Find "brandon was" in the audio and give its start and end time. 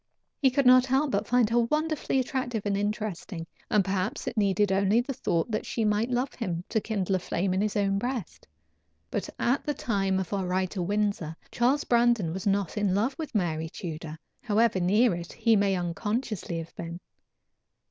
11.83-12.47